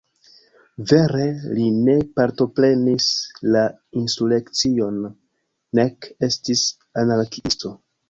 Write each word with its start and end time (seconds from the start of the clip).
Vere 0.91 1.27
li 1.57 1.65
ne 1.89 1.95
partoprenis 2.21 3.11
la 3.57 3.63
insurekcion 4.03 5.01
nek 5.83 6.13
estis 6.33 6.69
anarkiisto. 7.07 7.77